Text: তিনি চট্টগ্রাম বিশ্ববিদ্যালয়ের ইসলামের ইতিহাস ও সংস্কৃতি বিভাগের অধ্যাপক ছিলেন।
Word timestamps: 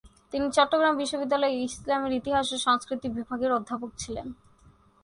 তিনি 0.33 0.47
চট্টগ্রাম 0.51 0.93
বিশ্ববিদ্যালয়ের 0.97 1.63
ইসলামের 1.67 2.13
ইতিহাস 2.19 2.47
ও 2.53 2.57
সংস্কৃতি 2.57 3.07
বিভাগের 3.09 3.51
অধ্যাপক 3.51 3.91
ছিলেন। 3.97 4.27